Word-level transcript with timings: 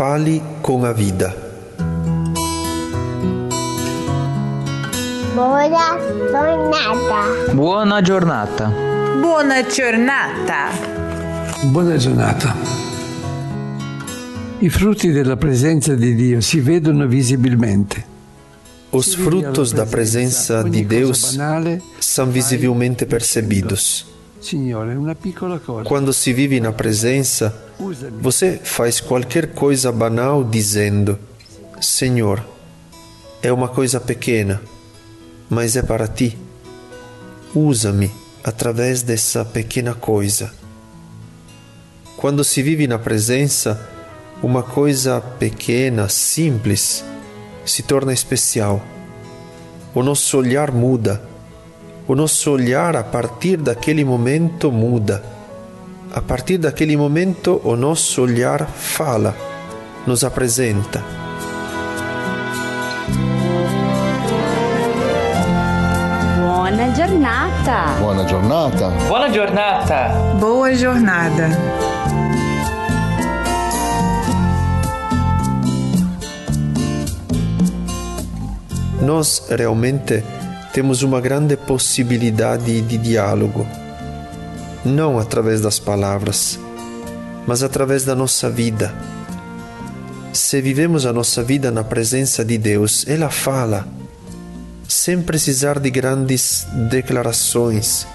Fale 0.00 0.40
com 0.62 0.82
a 0.86 0.94
vida. 0.94 1.36
Buona 5.34 5.60
giornata. 6.40 7.52
Buona 7.52 8.00
giornata. 8.00 8.72
Buona 9.20 9.62
giornata. 9.66 10.70
Buona 11.64 11.96
giornata. 11.98 12.56
I 14.60 14.70
frutti 14.70 15.10
della 15.10 15.36
presenza 15.36 15.94
di 15.94 16.14
Dio 16.14 16.40
si 16.40 16.60
vedono 16.60 17.06
visibilmente. 17.06 18.02
Os 18.92 19.14
frutos 19.14 19.74
da 19.74 19.84
presença 19.84 20.62
de 20.62 20.82
Deus 20.82 21.38
são 21.98 22.30
visivelmente 22.30 23.04
percebidos. 23.04 24.06
Quando 25.84 26.12
se 26.12 26.32
vive 26.32 26.60
na 26.60 26.72
presença, 26.72 27.54
você 28.20 28.58
faz 28.62 29.00
qualquer 29.00 29.52
coisa 29.52 29.92
banal 29.92 30.42
dizendo: 30.42 31.18
Senhor, 31.80 32.44
é 33.42 33.52
uma 33.52 33.68
coisa 33.68 34.00
pequena, 34.00 34.60
mas 35.48 35.76
é 35.76 35.82
para 35.82 36.08
ti. 36.08 36.36
Usa-me 37.54 38.10
através 38.42 39.02
dessa 39.02 39.44
pequena 39.44 39.94
coisa. 39.94 40.52
Quando 42.16 42.44
se 42.44 42.62
vive 42.62 42.86
na 42.86 42.98
presença, 42.98 43.88
uma 44.42 44.62
coisa 44.62 45.20
pequena, 45.20 46.08
simples, 46.08 47.04
se 47.64 47.82
torna 47.82 48.12
especial. 48.12 48.82
O 49.94 50.02
nosso 50.02 50.38
olhar 50.38 50.70
muda 50.70 51.29
o 52.10 52.16
nosso 52.16 52.50
olhar 52.50 52.96
a 52.96 53.04
partir 53.04 53.56
daquele 53.56 54.04
momento 54.04 54.72
muda. 54.72 55.22
A 56.12 56.20
partir 56.20 56.58
daquele 56.58 56.96
momento, 56.96 57.60
o 57.62 57.76
nosso 57.76 58.22
olhar 58.22 58.66
fala, 58.66 59.32
nos 60.04 60.24
apresenta. 60.24 61.04
Buona 66.36 66.92
giornata. 66.96 67.94
Buona 68.00 68.26
giornata. 68.26 68.88
Buona 69.06 69.28
giornata. 69.30 70.08
Boa 70.40 70.74
jornada. 70.74 71.48
Nós 79.00 79.46
realmente 79.48 80.39
temos 80.72 81.02
uma 81.02 81.20
grande 81.20 81.56
possibilidade 81.56 82.80
de 82.82 82.96
diálogo, 82.96 83.66
não 84.84 85.18
através 85.18 85.60
das 85.60 85.80
palavras, 85.80 86.58
mas 87.46 87.62
através 87.62 88.04
da 88.04 88.14
nossa 88.14 88.48
vida. 88.48 88.94
Se 90.32 90.60
vivemos 90.60 91.06
a 91.06 91.12
nossa 91.12 91.42
vida 91.42 91.72
na 91.72 91.82
presença 91.82 92.44
de 92.44 92.56
Deus, 92.56 93.04
ela 93.08 93.30
fala, 93.30 93.86
sem 94.86 95.20
precisar 95.20 95.80
de 95.80 95.90
grandes 95.90 96.66
declarações, 96.88 98.06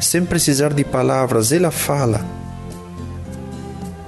sem 0.00 0.24
precisar 0.24 0.72
de 0.72 0.84
palavras, 0.84 1.52
ela 1.52 1.70
fala. 1.70 2.24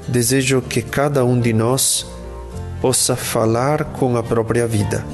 Desejo 0.09 0.63
que 0.63 0.81
cada 0.81 1.23
um 1.23 1.39
de 1.39 1.53
nós 1.53 2.07
possa 2.81 3.15
falar 3.15 3.85
com 3.85 4.17
a 4.17 4.23
própria 4.23 4.67
vida 4.67 5.05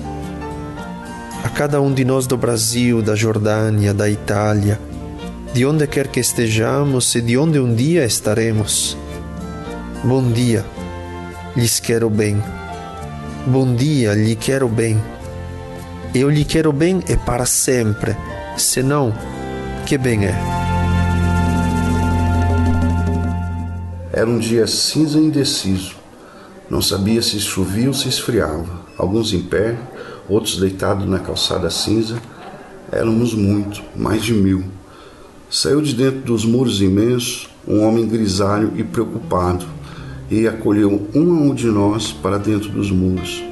a 1.42 1.48
cada 1.48 1.80
um 1.80 1.92
de 1.92 2.04
nós 2.04 2.26
do 2.26 2.36
Brasil, 2.36 3.00
da 3.00 3.14
Jordânia, 3.14 3.94
da 3.94 4.08
Itália, 4.08 4.78
de 5.52 5.64
onde 5.64 5.86
quer 5.86 6.06
que 6.08 6.20
estejamos 6.20 7.14
e 7.14 7.20
de 7.20 7.36
onde 7.38 7.58
um 7.58 7.74
dia 7.74 8.04
estaremos. 8.04 8.96
Bom 10.04 10.30
dia, 10.30 10.64
lhes 11.56 11.80
quero 11.80 12.10
bem. 12.10 12.42
Bom 13.46 13.74
dia, 13.74 14.14
lhe 14.14 14.36
quero 14.36 14.68
bem. 14.68 15.00
Eu 16.14 16.28
lhe 16.28 16.44
quero 16.44 16.72
bem 16.72 17.02
é 17.08 17.16
para 17.16 17.46
sempre, 17.46 18.16
senão, 18.56 19.14
que 19.86 19.96
bem 19.96 20.26
é. 20.26 20.34
Era 24.12 24.28
um 24.28 24.38
dia 24.38 24.66
cinza 24.66 25.18
e 25.18 25.22
indeciso. 25.22 25.94
Não 26.68 26.82
sabia 26.82 27.22
se 27.22 27.40
chovia 27.40 27.88
ou 27.88 27.94
se 27.94 28.08
esfriava. 28.08 28.80
Alguns 28.98 29.32
em 29.32 29.40
pé, 29.40 29.76
outros 30.30 30.56
deitados 30.56 31.06
na 31.08 31.18
calçada 31.18 31.68
cinza. 31.68 32.22
Éramos 32.92 33.34
muito, 33.34 33.82
mais 33.96 34.22
de 34.22 34.32
mil. 34.32 34.64
Saiu 35.50 35.82
de 35.82 35.92
dentro 35.94 36.20
dos 36.20 36.44
muros 36.44 36.80
imensos 36.80 37.48
um 37.66 37.84
homem 37.84 38.06
grisalho 38.06 38.72
e 38.76 38.84
preocupado 38.84 39.66
e 40.30 40.46
acolheu 40.46 41.08
um 41.14 41.36
a 41.36 41.40
um 41.40 41.54
de 41.54 41.66
nós 41.66 42.12
para 42.12 42.38
dentro 42.38 42.70
dos 42.70 42.90
muros. 42.90 43.42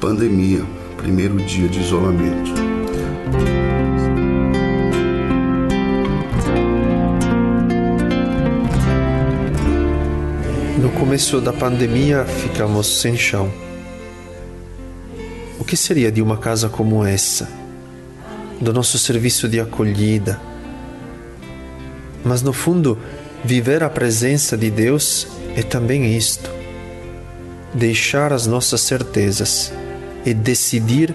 Pandemia, 0.00 0.64
primeiro 0.96 1.36
dia 1.36 1.68
de 1.68 1.80
isolamento. 1.80 2.50
No 10.80 10.90
começo 10.90 11.40
da 11.40 11.52
pandemia, 11.52 12.24
ficamos 12.24 13.00
sem 13.00 13.16
chão 13.16 13.65
que 15.66 15.76
seria 15.76 16.12
de 16.12 16.22
uma 16.22 16.36
casa 16.36 16.68
como 16.68 17.04
essa, 17.04 17.48
do 18.60 18.72
nosso 18.72 18.98
serviço 18.98 19.48
de 19.48 19.58
acolhida? 19.58 20.40
Mas 22.24 22.40
no 22.40 22.52
fundo, 22.52 22.96
viver 23.44 23.82
a 23.82 23.90
presença 23.90 24.56
de 24.56 24.70
Deus 24.70 25.26
é 25.56 25.62
também 25.62 26.16
isto: 26.16 26.48
deixar 27.74 28.32
as 28.32 28.46
nossas 28.46 28.80
certezas 28.80 29.72
e 30.24 30.32
decidir 30.32 31.14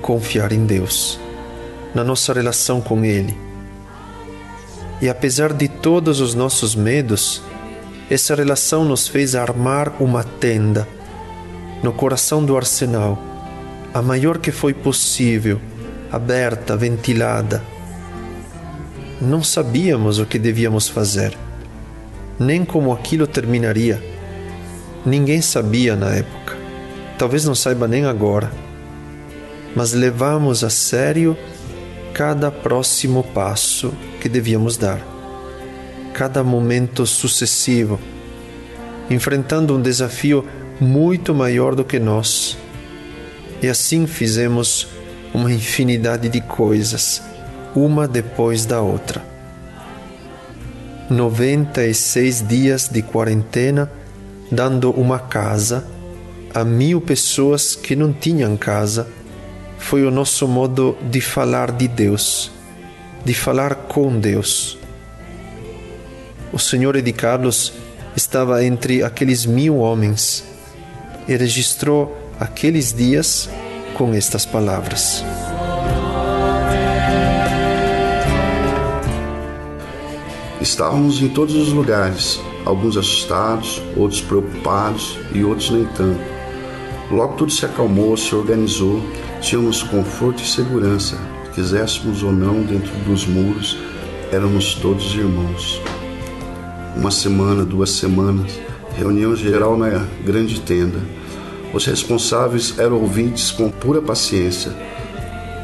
confiar 0.00 0.52
em 0.52 0.64
Deus, 0.64 1.18
na 1.92 2.04
nossa 2.04 2.32
relação 2.32 2.80
com 2.80 3.04
Ele. 3.04 3.36
E 5.02 5.08
apesar 5.08 5.52
de 5.52 5.68
todos 5.68 6.20
os 6.20 6.34
nossos 6.34 6.74
medos, 6.74 7.42
essa 8.08 8.34
relação 8.34 8.84
nos 8.84 9.08
fez 9.08 9.34
armar 9.34 9.92
uma 10.00 10.22
tenda 10.22 10.88
no 11.82 11.92
coração 11.92 12.44
do 12.44 12.56
arsenal 12.56 13.28
a 13.92 14.02
maior 14.02 14.38
que 14.38 14.52
foi 14.52 14.74
possível, 14.74 15.60
aberta, 16.12 16.76
ventilada. 16.76 17.62
Não 19.20 19.42
sabíamos 19.42 20.18
o 20.18 20.26
que 20.26 20.38
devíamos 20.38 20.88
fazer, 20.88 21.36
nem 22.38 22.64
como 22.64 22.92
aquilo 22.92 23.26
terminaria. 23.26 24.02
Ninguém 25.06 25.40
sabia 25.40 25.96
na 25.96 26.10
época, 26.10 26.56
talvez 27.16 27.44
não 27.44 27.54
saiba 27.54 27.88
nem 27.88 28.04
agora, 28.04 28.50
mas 29.74 29.92
levamos 29.92 30.62
a 30.62 30.70
sério 30.70 31.36
cada 32.12 32.50
próximo 32.50 33.22
passo 33.22 33.92
que 34.20 34.28
devíamos 34.28 34.76
dar, 34.76 35.00
cada 36.12 36.44
momento 36.44 37.06
sucessivo, 37.06 37.98
enfrentando 39.08 39.74
um 39.74 39.80
desafio 39.80 40.44
muito 40.80 41.34
maior 41.34 41.74
do 41.74 41.84
que 41.84 41.98
nós 41.98 42.57
e 43.62 43.68
assim 43.68 44.06
fizemos 44.06 44.88
uma 45.34 45.52
infinidade 45.52 46.28
de 46.28 46.40
coisas, 46.40 47.22
uma 47.74 48.06
depois 48.06 48.64
da 48.64 48.80
outra. 48.80 49.22
96 51.10 52.46
dias 52.46 52.88
de 52.88 53.02
quarentena, 53.02 53.90
dando 54.50 54.90
uma 54.90 55.18
casa 55.18 55.84
a 56.54 56.64
mil 56.64 57.00
pessoas 57.00 57.74
que 57.74 57.94
não 57.94 58.12
tinham 58.12 58.56
casa, 58.56 59.06
foi 59.78 60.04
o 60.04 60.10
nosso 60.10 60.46
modo 60.48 60.96
de 61.10 61.20
falar 61.20 61.72
de 61.72 61.86
Deus, 61.88 62.50
de 63.24 63.34
falar 63.34 63.74
com 63.74 64.18
Deus. 64.18 64.78
O 66.52 66.58
Senhor 66.58 67.00
de 67.00 67.12
Carlos 67.12 67.72
estava 68.16 68.64
entre 68.64 69.02
aqueles 69.02 69.46
mil 69.46 69.76
homens 69.78 70.44
e 71.26 71.36
registrou 71.36 72.27
aqueles 72.38 72.92
dias 72.92 73.48
com 73.94 74.14
estas 74.14 74.46
palavras. 74.46 75.24
Estávamos 80.60 81.20
em 81.22 81.28
todos 81.28 81.54
os 81.54 81.72
lugares, 81.72 82.40
alguns 82.64 82.96
assustados, 82.96 83.82
outros 83.96 84.20
preocupados 84.20 85.18
e 85.32 85.42
outros 85.42 85.70
nem 85.70 85.84
tanto. 85.86 86.20
Logo 87.10 87.34
tudo 87.34 87.50
se 87.50 87.64
acalmou, 87.64 88.16
se 88.16 88.34
organizou, 88.34 89.02
tínhamos 89.40 89.82
conforto 89.82 90.42
e 90.42 90.46
segurança, 90.46 91.16
quiséssemos 91.54 92.22
ou 92.22 92.32
não 92.32 92.62
dentro 92.62 92.92
dos 93.04 93.26
muros, 93.26 93.78
éramos 94.30 94.74
todos 94.74 95.14
irmãos. 95.14 95.80
Uma 96.94 97.10
semana, 97.10 97.64
duas 97.64 97.90
semanas, 97.90 98.60
reunião 98.96 99.34
geral 99.34 99.76
na 99.76 100.06
grande 100.24 100.60
tenda 100.60 101.00
os 101.72 101.84
responsáveis 101.84 102.78
eram 102.78 103.00
ouvintes 103.00 103.50
com 103.50 103.70
pura 103.70 104.00
paciência. 104.00 104.72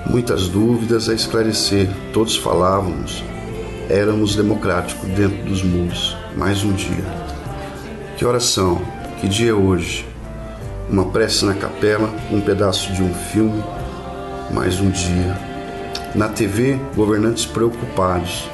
Muitas 0.07 0.49
dúvidas 0.49 1.09
a 1.09 1.15
esclarecer, 1.15 1.89
todos 2.13 2.37
falávamos. 2.37 3.25
Éramos 3.89 4.37
democráticos 4.37 5.09
dentro 5.11 5.45
dos 5.45 5.63
muros. 5.63 6.17
Mais 6.37 6.63
um 6.63 6.73
dia. 6.73 7.05
Que 8.17 8.25
oração, 8.25 8.81
Que 9.21 9.29
dia 9.29 9.51
é 9.51 9.55
hoje? 9.55 10.07
Uma 10.91 11.07
prece 11.07 11.47
na 11.47 11.55
capela, 11.55 12.13
um 12.31 12.43
pedaço 12.43 12.93
de 12.93 13.03
um 13.03 13.15
filme, 13.15 13.65
mais 14.53 14.79
um 14.81 14.91
dia. 14.91 15.35
Na 16.15 16.29
TV, 16.29 16.79
governantes 16.95 17.47
preocupados, 17.47 18.47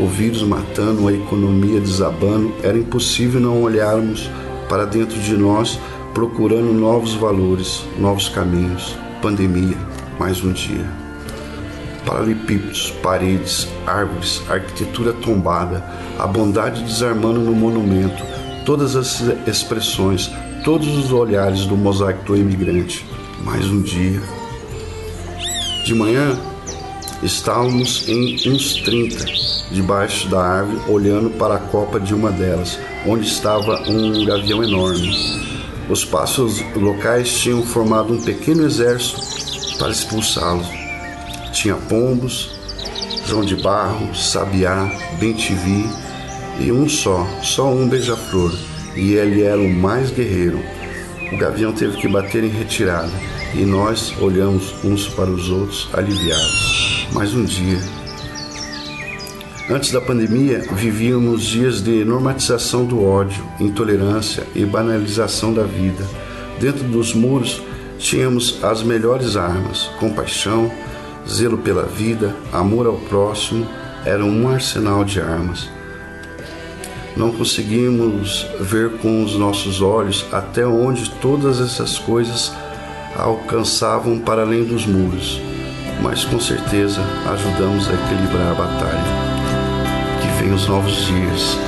o 0.00 0.06
vírus 0.06 0.42
matando, 0.42 1.06
a 1.06 1.12
economia 1.12 1.80
desabando, 1.80 2.54
era 2.62 2.78
impossível 2.78 3.40
não 3.40 3.62
olharmos 3.62 4.30
para 4.68 4.86
dentro 4.86 5.18
de 5.20 5.36
nós 5.36 5.78
procurando 6.16 6.72
novos 6.72 7.12
valores, 7.12 7.84
novos 7.98 8.26
caminhos. 8.30 8.96
Pandemia, 9.20 9.76
mais 10.18 10.42
um 10.42 10.50
dia. 10.50 10.86
Paralelepípedos, 12.06 12.90
paredes, 13.02 13.68
árvores, 13.86 14.40
arquitetura 14.48 15.12
tombada, 15.12 15.84
a 16.18 16.26
bondade 16.26 16.82
desarmando 16.84 17.40
no 17.40 17.52
monumento, 17.54 18.24
todas 18.64 18.96
as 18.96 19.20
expressões, 19.46 20.30
todos 20.64 20.88
os 20.88 21.12
olhares 21.12 21.66
do 21.66 21.76
mosaico 21.76 22.24
do 22.24 22.34
imigrante. 22.34 23.04
Mais 23.44 23.66
um 23.66 23.82
dia. 23.82 24.22
De 25.84 25.94
manhã, 25.94 26.34
estávamos 27.22 28.08
em 28.08 28.36
uns 28.48 28.76
30, 28.76 29.22
debaixo 29.70 30.28
da 30.28 30.42
árvore, 30.42 30.80
olhando 30.90 31.28
para 31.28 31.56
a 31.56 31.58
copa 31.58 32.00
de 32.00 32.14
uma 32.14 32.30
delas, 32.30 32.78
onde 33.06 33.26
estava 33.26 33.82
um 33.86 34.24
gavião 34.24 34.64
enorme. 34.64 35.45
Os 35.88 36.04
pássaros 36.04 36.60
locais 36.74 37.32
tinham 37.32 37.62
formado 37.62 38.12
um 38.12 38.20
pequeno 38.20 38.64
exército 38.64 39.20
para 39.78 39.90
expulsá-los. 39.90 40.66
Tinha 41.52 41.76
pombos, 41.76 42.50
João 43.26 43.44
de 43.44 43.56
Barro, 43.56 44.14
Sabiá, 44.14 44.90
Bentivi 45.18 45.88
e 46.58 46.72
um 46.72 46.88
só, 46.88 47.26
só 47.42 47.70
um 47.70 47.88
beija-flor, 47.88 48.52
e 48.96 49.12
ele 49.12 49.42
era 49.42 49.60
o 49.60 49.68
mais 49.68 50.10
guerreiro. 50.10 50.60
O 51.32 51.36
gavião 51.36 51.72
teve 51.72 51.96
que 51.98 52.08
bater 52.08 52.42
em 52.42 52.48
retirada 52.48 53.12
e 53.54 53.64
nós 53.64 54.12
olhamos 54.20 54.74
uns 54.84 55.08
para 55.08 55.30
os 55.30 55.48
outros 55.50 55.88
aliviados. 55.92 57.06
Mais 57.12 57.32
um 57.34 57.44
dia 57.44 57.78
Antes 59.68 59.90
da 59.90 60.00
pandemia, 60.00 60.64
vivíamos 60.74 61.42
dias 61.42 61.82
de 61.82 62.04
normatização 62.04 62.84
do 62.84 63.04
ódio, 63.04 63.44
intolerância 63.58 64.44
e 64.54 64.64
banalização 64.64 65.52
da 65.52 65.64
vida. 65.64 66.06
Dentro 66.60 66.84
dos 66.84 67.12
muros, 67.12 67.60
tínhamos 67.98 68.62
as 68.62 68.84
melhores 68.84 69.36
armas: 69.36 69.90
compaixão, 69.98 70.70
zelo 71.28 71.58
pela 71.58 71.82
vida, 71.82 72.32
amor 72.52 72.86
ao 72.86 72.94
próximo, 72.94 73.66
era 74.04 74.24
um 74.24 74.48
arsenal 74.48 75.04
de 75.04 75.20
armas. 75.20 75.68
Não 77.16 77.32
conseguimos 77.32 78.46
ver 78.60 78.98
com 78.98 79.24
os 79.24 79.34
nossos 79.34 79.82
olhos 79.82 80.26
até 80.30 80.64
onde 80.64 81.10
todas 81.20 81.60
essas 81.60 81.98
coisas 81.98 82.52
alcançavam 83.16 84.20
para 84.20 84.42
além 84.42 84.62
dos 84.62 84.86
muros, 84.86 85.40
mas 86.00 86.24
com 86.24 86.38
certeza 86.38 87.00
ajudamos 87.32 87.88
a 87.88 87.94
equilibrar 87.94 88.52
a 88.52 88.54
batalha 88.54 89.35
vem 90.46 90.54
os 90.54 90.68
novos 90.68 91.06
dias. 91.06 91.58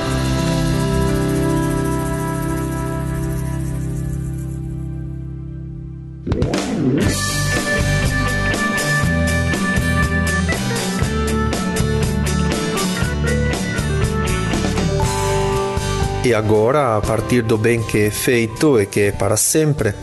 E 16.25 16.35
agora, 16.35 16.97
a 16.97 17.01
partir 17.01 17.43
do 17.43 17.57
bem 17.57 17.83
que 17.83 17.99
é 17.99 18.11
feito 18.11 18.79
e 18.79 18.85
que 18.85 19.01
é 19.01 19.13
para 19.13 19.37
sempre, 19.37 19.95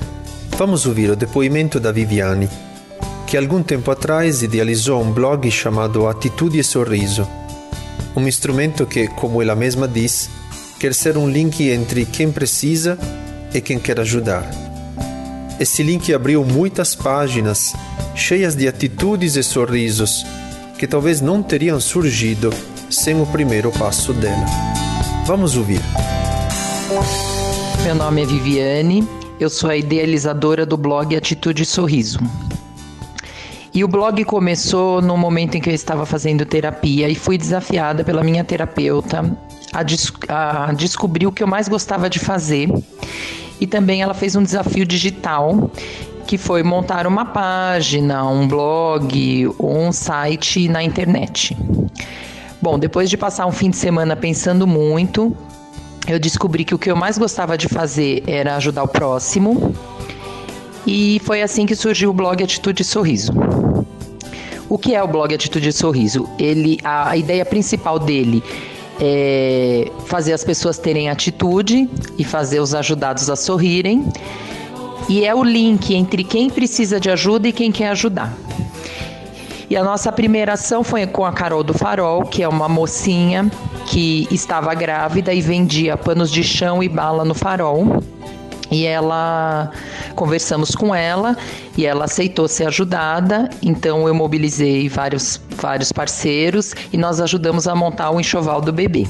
vamos 0.57 0.85
ouvir 0.85 1.11
o 1.11 1.15
depoimento 1.15 1.79
da 1.79 1.91
Viviane, 1.91 2.49
que 3.27 3.37
algum 3.37 3.61
tempo 3.61 3.91
atrás 3.91 4.41
idealizou 4.41 5.01
um 5.03 5.11
blog 5.11 5.49
chamado 5.51 6.07
Atitude 6.07 6.59
e 6.59 6.63
Sorriso 6.63 7.27
um 8.15 8.27
instrumento 8.27 8.85
que, 8.85 9.07
como 9.07 9.41
ela 9.41 9.55
mesma 9.55 9.87
diz, 9.87 10.29
quer 10.79 10.93
ser 10.93 11.17
um 11.17 11.29
link 11.29 11.67
entre 11.69 12.05
quem 12.05 12.31
precisa 12.31 12.97
e 13.53 13.61
quem 13.61 13.79
quer 13.79 13.99
ajudar. 13.99 14.49
Esse 15.59 15.83
link 15.83 16.13
abriu 16.13 16.43
muitas 16.43 16.95
páginas 16.95 17.73
cheias 18.15 18.55
de 18.55 18.67
atitudes 18.67 19.35
e 19.35 19.43
sorrisos 19.43 20.25
que 20.77 20.87
talvez 20.87 21.21
não 21.21 21.41
teriam 21.41 21.79
surgido 21.79 22.53
sem 22.89 23.19
o 23.21 23.25
primeiro 23.25 23.71
passo 23.71 24.13
dela. 24.13 24.45
Vamos 25.25 25.55
ouvir. 25.55 25.81
Meu 27.83 27.95
nome 27.95 28.23
é 28.23 28.25
Viviane, 28.25 29.07
eu 29.39 29.49
sou 29.49 29.69
a 29.69 29.77
idealizadora 29.77 30.65
do 30.65 30.77
blog 30.77 31.15
Atitude 31.15 31.65
Sorriso. 31.65 32.19
E 33.75 33.83
o 33.83 33.89
blog 33.89 34.23
começou 34.23 35.01
no 35.01 35.17
momento 35.17 35.55
em 35.55 35.59
que 35.59 35.69
eu 35.69 35.73
estava 35.73 36.05
fazendo 36.05 36.45
terapia 36.45 37.09
e 37.09 37.13
fui 37.13 37.37
desafiada 37.37 38.05
pela 38.05 38.23
minha 38.23 38.41
terapeuta 38.41 39.37
a, 39.73 39.83
des 39.83 40.13
a 40.29 40.71
descobrir 40.71 41.27
o 41.27 41.31
que 41.31 41.43
eu 41.43 41.47
mais 41.47 41.67
gostava 41.67 42.09
de 42.09 42.17
fazer. 42.17 42.69
E 43.59 43.67
também 43.67 44.01
ela 44.01 44.13
fez 44.13 44.33
um 44.33 44.41
desafio 44.41 44.85
digital 44.85 45.69
que 46.25 46.37
foi 46.37 46.63
montar 46.63 47.05
uma 47.05 47.25
página, 47.25 48.25
um 48.25 48.47
blog 48.47 49.53
ou 49.59 49.77
um 49.77 49.91
site 49.91 50.69
na 50.69 50.81
internet. 50.81 51.55
Bom, 52.61 52.79
depois 52.79 53.09
de 53.09 53.17
passar 53.17 53.45
um 53.45 53.51
fim 53.51 53.69
de 53.69 53.75
semana 53.75 54.15
pensando 54.15 54.65
muito, 54.65 55.35
eu 56.07 56.17
descobri 56.17 56.63
que 56.63 56.73
o 56.73 56.79
que 56.79 56.89
eu 56.89 56.95
mais 56.95 57.17
gostava 57.17 57.57
de 57.57 57.67
fazer 57.67 58.23
era 58.25 58.55
ajudar 58.55 58.83
o 58.83 58.87
próximo. 58.87 59.75
E 60.85 61.19
foi 61.23 61.41
assim 61.41 61.65
que 61.65 61.75
surgiu 61.75 62.11
o 62.11 62.13
blog 62.13 62.43
Atitude 62.43 62.83
Sorriso. 62.83 63.33
O 64.69 64.77
que 64.77 64.93
é 64.95 65.01
o 65.01 65.07
blog 65.07 65.33
Atitude 65.33 65.71
Sorriso? 65.73 66.29
Ele, 66.37 66.79
a, 66.83 67.09
a 67.09 67.17
ideia 67.17 67.45
principal 67.45 67.97
dele 67.97 68.43
é 68.99 69.91
fazer 70.05 70.33
as 70.33 70.43
pessoas 70.43 70.77
terem 70.77 71.09
atitude 71.09 71.89
e 72.17 72.23
fazer 72.23 72.59
os 72.59 72.73
ajudados 72.73 73.29
a 73.29 73.35
sorrirem. 73.35 74.05
E 75.09 75.25
é 75.25 75.35
o 75.35 75.43
link 75.43 75.93
entre 75.93 76.23
quem 76.23 76.49
precisa 76.49 76.99
de 76.99 77.09
ajuda 77.09 77.47
e 77.47 77.51
quem 77.51 77.71
quer 77.71 77.89
ajudar. 77.89 78.35
E 79.69 79.75
a 79.75 79.83
nossa 79.83 80.11
primeira 80.11 80.53
ação 80.53 80.83
foi 80.83 81.07
com 81.07 81.25
a 81.25 81.31
Carol 81.31 81.63
do 81.63 81.73
Farol, 81.73 82.23
que 82.23 82.43
é 82.43 82.47
uma 82.47 82.69
mocinha 82.69 83.49
que 83.87 84.27
estava 84.31 84.73
grávida 84.73 85.33
e 85.33 85.41
vendia 85.41 85.97
panos 85.97 86.31
de 86.31 86.43
chão 86.43 86.83
e 86.83 86.89
bala 86.89 87.25
no 87.25 87.33
farol. 87.33 88.03
E 88.71 88.85
ela 88.85 89.71
conversamos 90.15 90.71
com 90.71 90.93
ela 90.93 91.37
e 91.77 91.85
ela 91.85 92.05
aceitou 92.05 92.47
ser 92.47 92.67
ajudada. 92.67 93.49
Então 93.61 94.07
eu 94.07 94.13
mobilizei 94.13 94.89
vários, 94.89 95.39
vários 95.51 95.91
parceiros 95.91 96.73
e 96.91 96.97
nós 96.97 97.19
ajudamos 97.21 97.67
a 97.67 97.75
montar 97.75 98.11
o 98.11 98.19
enxoval 98.19 98.61
do 98.61 98.71
bebê. 98.71 99.05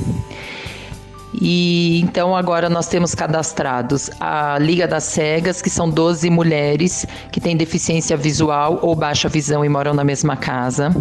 E 1.34 2.00
então 2.02 2.36
agora 2.36 2.70
nós 2.70 2.88
temos 2.88 3.14
cadastrados 3.14 4.10
a 4.20 4.58
Liga 4.60 4.88
das 4.88 5.04
Cegas, 5.04 5.62
que 5.62 5.70
são 5.70 5.90
12 5.90 6.30
mulheres 6.30 7.06
que 7.32 7.42
têm 7.42 7.58
deficiência 7.58 8.16
visual 8.16 8.80
ou 8.82 8.96
baixa 8.96 9.28
visão 9.28 9.64
e 9.66 9.70
moram 9.70 9.94
na 9.94 10.04
mesma 10.04 10.38
casa. 10.38 10.96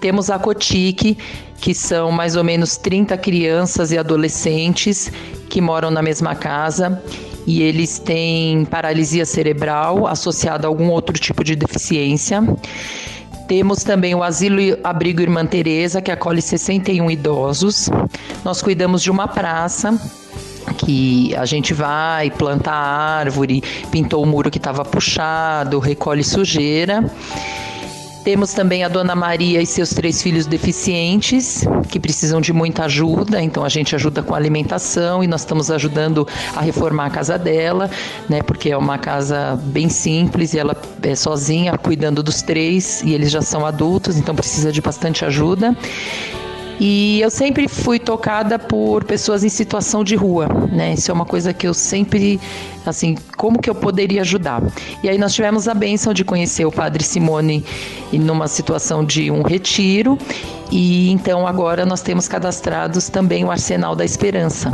Temos 0.00 0.30
a 0.30 0.38
Cotique, 0.38 1.16
que 1.60 1.74
são 1.74 2.10
mais 2.10 2.34
ou 2.36 2.42
menos 2.42 2.76
30 2.76 3.16
crianças 3.18 3.92
e 3.92 3.98
adolescentes 3.98 5.10
que 5.48 5.60
moram 5.60 5.90
na 5.90 6.02
mesma 6.02 6.34
casa 6.34 7.02
e 7.48 7.62
eles 7.62 7.98
têm 7.98 8.66
paralisia 8.66 9.24
cerebral 9.24 10.06
associada 10.06 10.66
a 10.66 10.68
algum 10.68 10.90
outro 10.90 11.18
tipo 11.18 11.42
de 11.42 11.56
deficiência. 11.56 12.42
Temos 13.48 13.82
também 13.82 14.14
o 14.14 14.22
Asilo 14.22 14.60
Abrigo 14.84 15.22
Irmã 15.22 15.46
Teresa, 15.46 16.02
que 16.02 16.10
acolhe 16.10 16.42
61 16.42 17.10
idosos. 17.10 17.88
Nós 18.44 18.60
cuidamos 18.60 19.02
de 19.02 19.10
uma 19.10 19.26
praça 19.26 19.98
que 20.76 21.34
a 21.34 21.46
gente 21.46 21.72
vai, 21.72 22.30
planta 22.30 22.70
árvore, 22.70 23.62
pintou 23.90 24.22
o 24.22 24.26
muro 24.26 24.50
que 24.50 24.58
estava 24.58 24.84
puxado, 24.84 25.78
recolhe 25.78 26.22
sujeira. 26.22 27.10
Temos 28.24 28.52
também 28.52 28.84
a 28.84 28.88
Dona 28.88 29.14
Maria 29.14 29.62
e 29.62 29.66
seus 29.66 29.90
três 29.90 30.22
filhos 30.22 30.44
deficientes, 30.44 31.64
que 31.88 31.98
precisam 31.98 32.40
de 32.40 32.52
muita 32.52 32.84
ajuda, 32.84 33.40
então 33.40 33.64
a 33.64 33.68
gente 33.68 33.94
ajuda 33.94 34.22
com 34.22 34.34
alimentação 34.34 35.24
e 35.24 35.26
nós 35.26 35.40
estamos 35.40 35.70
ajudando 35.70 36.28
a 36.54 36.60
reformar 36.60 37.06
a 37.06 37.10
casa 37.10 37.38
dela, 37.38 37.90
né? 38.28 38.42
Porque 38.42 38.70
é 38.70 38.76
uma 38.76 38.98
casa 38.98 39.58
bem 39.64 39.88
simples 39.88 40.52
e 40.52 40.58
ela 40.58 40.76
é 41.02 41.14
sozinha, 41.14 41.78
cuidando 41.78 42.22
dos 42.22 42.42
três, 42.42 43.02
e 43.02 43.14
eles 43.14 43.30
já 43.30 43.40
são 43.40 43.64
adultos, 43.64 44.16
então 44.18 44.34
precisa 44.34 44.70
de 44.70 44.82
bastante 44.82 45.24
ajuda. 45.24 45.74
E 46.80 47.20
eu 47.20 47.30
sempre 47.30 47.66
fui 47.66 47.98
tocada 47.98 48.58
por 48.58 49.02
pessoas 49.04 49.42
em 49.42 49.48
situação 49.48 50.04
de 50.04 50.14
rua, 50.14 50.46
né? 50.70 50.94
Isso 50.94 51.10
é 51.10 51.14
uma 51.14 51.24
coisa 51.24 51.52
que 51.52 51.66
eu 51.66 51.74
sempre, 51.74 52.40
assim, 52.86 53.16
como 53.36 53.58
que 53.60 53.68
eu 53.68 53.74
poderia 53.74 54.20
ajudar? 54.20 54.62
E 55.02 55.08
aí 55.08 55.18
nós 55.18 55.34
tivemos 55.34 55.66
a 55.66 55.74
benção 55.74 56.14
de 56.14 56.24
conhecer 56.24 56.64
o 56.64 56.70
Padre 56.70 57.02
Simone 57.02 57.64
numa 58.12 58.46
situação 58.46 59.04
de 59.04 59.28
um 59.28 59.42
retiro, 59.42 60.16
e 60.70 61.10
então 61.10 61.46
agora 61.46 61.84
nós 61.84 62.00
temos 62.00 62.28
cadastrados 62.28 63.08
também 63.08 63.44
o 63.44 63.50
Arsenal 63.50 63.96
da 63.96 64.04
Esperança. 64.04 64.70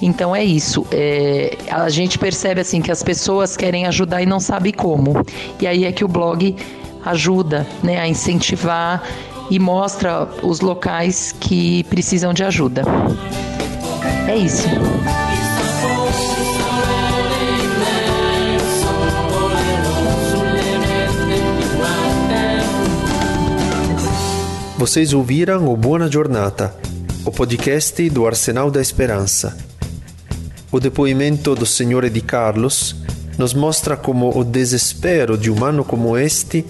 Então 0.00 0.34
é 0.34 0.44
isso. 0.44 0.86
É, 0.92 1.56
a 1.70 1.88
gente 1.88 2.18
percebe 2.18 2.60
assim 2.60 2.80
que 2.80 2.92
as 2.92 3.02
pessoas 3.02 3.56
querem 3.56 3.86
ajudar 3.86 4.22
e 4.22 4.26
não 4.26 4.38
sabe 4.38 4.72
como. 4.72 5.14
E 5.60 5.66
aí 5.66 5.84
é 5.84 5.90
que 5.90 6.04
o 6.04 6.08
blog 6.08 6.54
ajuda, 7.04 7.66
né, 7.82 7.98
a 7.98 8.06
incentivar 8.06 9.02
e 9.50 9.58
mostra 9.58 10.28
os 10.42 10.60
locais 10.60 11.32
que 11.32 11.84
precisam 11.84 12.32
de 12.32 12.44
ajuda. 12.44 12.82
É 14.28 14.36
isso. 14.36 14.68
Vocês 24.76 25.12
ouviram 25.12 25.68
o 25.68 25.76
Buona 25.76 26.08
Giornata, 26.10 26.72
o 27.24 27.32
podcast 27.32 28.08
do 28.10 28.26
Arsenal 28.26 28.70
da 28.70 28.80
Esperança. 28.80 29.56
O 30.70 30.78
depoimento 30.78 31.54
do 31.54 31.66
Senhor 31.66 32.08
de 32.08 32.20
Carlos 32.20 32.94
nos 33.36 33.54
mostra 33.54 33.96
como 33.96 34.38
o 34.38 34.44
desespero 34.44 35.36
de 35.36 35.50
humano 35.50 35.84
como 35.84 36.16
este 36.16 36.64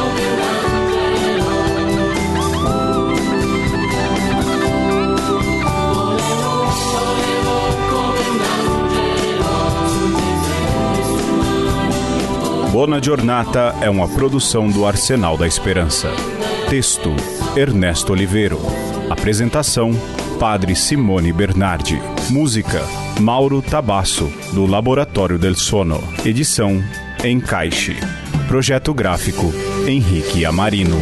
Bona 12.70 13.02
Giornata 13.02 13.74
é 13.80 13.88
uma 13.88 14.06
produção 14.06 14.68
do 14.68 14.84
Arsenal 14.84 15.38
da 15.38 15.46
Esperança. 15.46 16.10
Texto: 16.68 17.16
Ernesto 17.56 18.12
Oliveiro. 18.12 18.60
Apresentação: 19.08 19.92
Padre 20.38 20.76
Simone 20.76 21.32
Bernardi. 21.32 21.98
Música: 22.28 22.82
Mauro 23.18 23.62
Tabasso, 23.62 24.30
do 24.52 24.66
Laboratório 24.66 25.38
del 25.38 25.54
Sono. 25.54 26.02
Edição: 26.22 26.82
Encaixe. 27.24 27.96
Projeto 28.48 28.94
gráfico: 28.94 29.52
Henrique 29.86 30.44
Amarino. 30.44 30.98